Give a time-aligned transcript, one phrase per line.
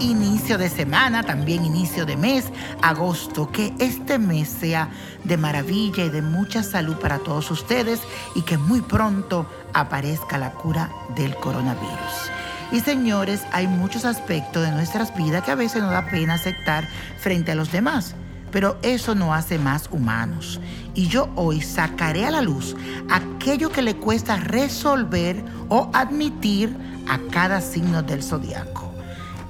[0.00, 2.44] inicio de semana, también inicio de mes,
[2.82, 3.50] agosto.
[3.50, 4.90] Que este mes sea
[5.24, 8.00] de maravilla y de mucha salud para todos ustedes
[8.34, 12.30] y que muy pronto aparezca la cura del coronavirus.
[12.72, 16.88] Y señores, hay muchos aspectos de nuestras vidas que a veces nos da pena aceptar
[17.18, 18.14] frente a los demás,
[18.52, 20.60] pero eso no hace más humanos.
[20.94, 22.76] Y yo hoy sacaré a la luz
[23.10, 26.76] aquello que le cuesta resolver o admitir
[27.08, 28.92] a cada signo del zodiaco.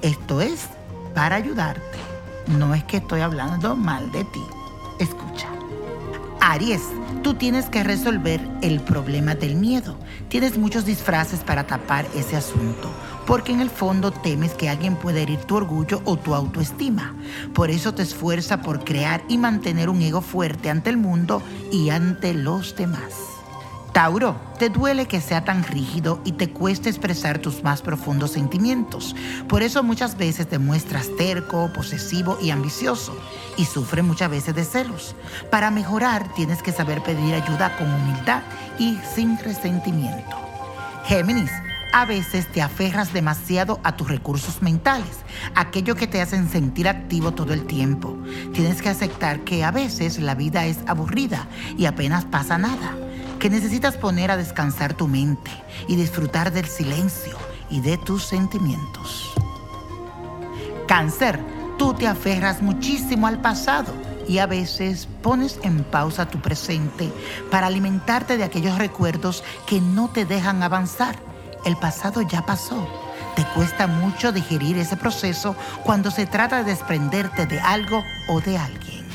[0.01, 0.69] Esto es
[1.13, 1.99] para ayudarte.
[2.47, 4.43] No es que estoy hablando mal de ti.
[4.99, 5.52] Escucha.
[6.45, 6.81] Aries,
[7.23, 9.95] tú tienes que resolver el problema del miedo.
[10.27, 12.89] Tienes muchos disfraces para tapar ese asunto,
[13.25, 17.15] porque en el fondo temes que alguien pueda herir tu orgullo o tu autoestima.
[17.53, 21.91] Por eso te esfuerza por crear y mantener un ego fuerte ante el mundo y
[21.91, 23.32] ante los demás.
[23.93, 29.15] Tauro, te duele que sea tan rígido y te cueste expresar tus más profundos sentimientos.
[29.47, 33.15] Por eso muchas veces te muestras terco, posesivo y ambicioso
[33.55, 35.15] y sufres muchas veces de celos.
[35.51, 38.41] Para mejorar tienes que saber pedir ayuda con humildad
[38.79, 40.37] y sin resentimiento.
[41.05, 41.51] Géminis,
[41.93, 45.17] a veces te aferras demasiado a tus recursos mentales,
[45.53, 48.17] aquello que te hacen sentir activo todo el tiempo.
[48.53, 51.45] Tienes que aceptar que a veces la vida es aburrida
[51.77, 52.95] y apenas pasa nada
[53.43, 55.51] que necesitas poner a descansar tu mente
[55.89, 57.35] y disfrutar del silencio
[57.69, 59.33] y de tus sentimientos.
[60.87, 61.41] Cáncer,
[61.77, 63.93] tú te aferras muchísimo al pasado
[64.29, 67.11] y a veces pones en pausa tu presente
[67.51, 71.17] para alimentarte de aquellos recuerdos que no te dejan avanzar.
[71.65, 72.87] El pasado ya pasó.
[73.35, 78.57] Te cuesta mucho digerir ese proceso cuando se trata de desprenderte de algo o de
[78.57, 79.05] alguien.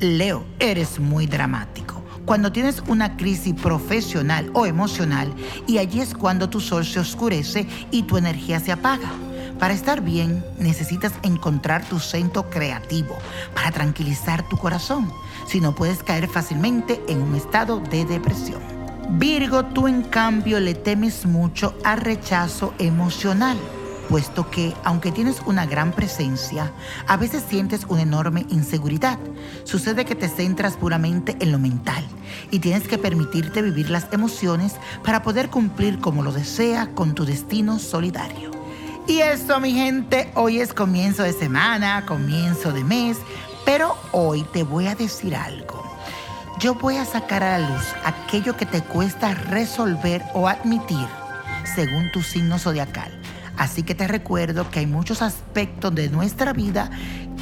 [0.00, 1.95] Leo, eres muy dramático
[2.26, 5.32] cuando tienes una crisis profesional o emocional
[5.66, 9.10] y allí es cuando tu sol se oscurece y tu energía se apaga.
[9.58, 13.16] Para estar bien necesitas encontrar tu centro creativo
[13.54, 15.10] para tranquilizar tu corazón,
[15.46, 18.60] si no puedes caer fácilmente en un estado de depresión.
[19.12, 23.56] Virgo, tú en cambio le temes mucho al rechazo emocional
[24.08, 26.72] puesto que, aunque tienes una gran presencia,
[27.06, 29.18] a veces sientes una enorme inseguridad.
[29.64, 32.04] Sucede que te centras puramente en lo mental
[32.50, 37.24] y tienes que permitirte vivir las emociones para poder cumplir como lo desea con tu
[37.24, 38.50] destino solidario.
[39.06, 43.18] Y eso, mi gente, hoy es comienzo de semana, comienzo de mes,
[43.64, 45.84] pero hoy te voy a decir algo.
[46.58, 51.06] Yo voy a sacar a la luz aquello que te cuesta resolver o admitir
[51.74, 53.12] según tu signo zodiacal
[53.56, 56.90] Así que te recuerdo que hay muchos aspectos de nuestra vida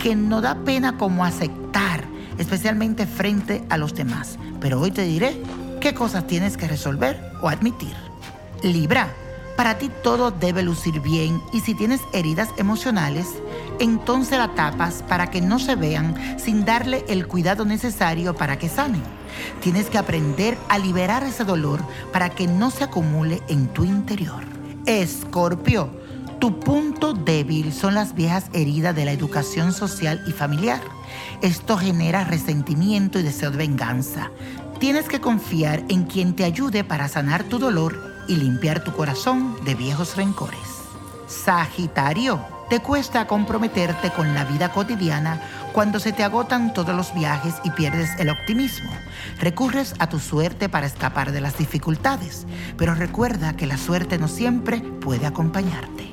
[0.03, 2.05] que no da pena como aceptar,
[2.39, 4.39] especialmente frente a los demás.
[4.61, 5.41] Pero hoy te diré
[5.81, 7.95] qué cosas tienes que resolver o admitir.
[8.63, 9.13] Libra,
[9.57, 13.29] para ti todo debe lucir bien y si tienes heridas emocionales,
[13.79, 18.69] entonces la tapas para que no se vean sin darle el cuidado necesario para que
[18.69, 19.03] sanen.
[19.61, 21.81] Tienes que aprender a liberar ese dolor
[22.13, 24.43] para que no se acumule en tu interior.
[24.87, 25.89] Escorpio,
[26.41, 30.81] tu punto débil son las viejas heridas de la educación social y familiar.
[31.41, 34.31] Esto genera resentimiento y deseo de venganza.
[34.79, 39.57] Tienes que confiar en quien te ayude para sanar tu dolor y limpiar tu corazón
[39.65, 40.61] de viejos rencores.
[41.27, 45.41] Sagitario, te cuesta comprometerte con la vida cotidiana
[45.75, 48.91] cuando se te agotan todos los viajes y pierdes el optimismo.
[49.41, 52.47] Recurres a tu suerte para escapar de las dificultades,
[52.77, 56.13] pero recuerda que la suerte no siempre puede acompañarte.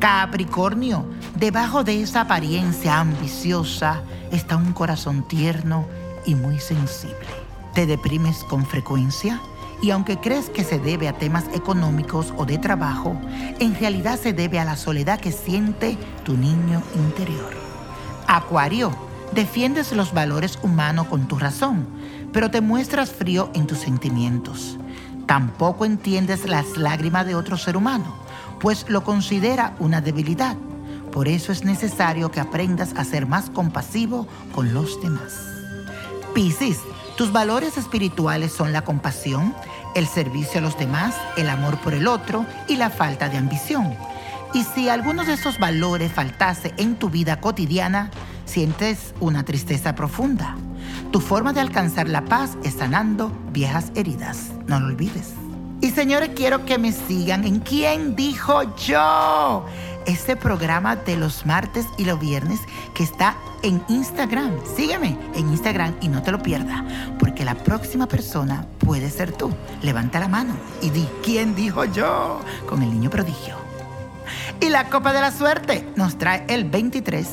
[0.00, 1.06] Capricornio,
[1.36, 4.02] debajo de esa apariencia ambiciosa
[4.32, 5.86] está un corazón tierno
[6.26, 7.28] y muy sensible.
[7.74, 9.40] ¿Te deprimes con frecuencia?
[9.82, 13.16] Y aunque crees que se debe a temas económicos o de trabajo,
[13.60, 17.75] en realidad se debe a la soledad que siente tu niño interior.
[18.28, 18.90] Acuario,
[19.32, 21.86] defiendes los valores humanos con tu razón,
[22.32, 24.78] pero te muestras frío en tus sentimientos.
[25.26, 28.26] Tampoco entiendes las lágrimas de otro ser humano
[28.60, 30.56] pues lo considera una debilidad.
[31.12, 35.34] Por eso es necesario que aprendas a ser más compasivo con los demás.
[36.34, 36.78] Piscis,
[37.16, 39.54] tus valores espirituales son la compasión,
[39.94, 43.96] el servicio a los demás, el amor por el otro y la falta de ambición.
[44.54, 48.10] Y si alguno de esos valores faltase en tu vida cotidiana,
[48.44, 50.56] sientes una tristeza profunda.
[51.12, 54.50] Tu forma de alcanzar la paz es sanando viejas heridas.
[54.66, 55.32] No lo olvides.
[55.80, 59.66] Y señores, quiero que me sigan en ¿Quién dijo yo?
[60.06, 62.60] Este programa de los martes y los viernes
[62.94, 64.52] que está en Instagram.
[64.76, 66.82] Sígueme en Instagram y no te lo pierdas,
[67.18, 69.50] porque la próxima persona puede ser tú.
[69.82, 72.40] Levanta la mano y di ¿Quién dijo yo?
[72.68, 73.65] con el niño prodigio.
[74.60, 77.26] Y la copa de la suerte nos trae el 23,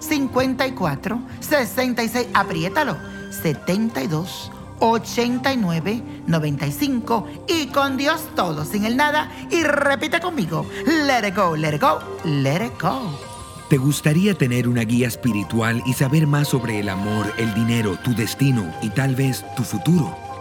[0.00, 2.96] 54, 66, apriétalo,
[3.30, 9.30] 72, 89, 95 y con Dios todo, sin el nada.
[9.50, 10.66] Y repite conmigo,
[11.06, 13.32] let it go, let it go, let it go.
[13.68, 18.14] ¿Te gustaría tener una guía espiritual y saber más sobre el amor, el dinero, tu
[18.14, 20.21] destino y tal vez tu futuro?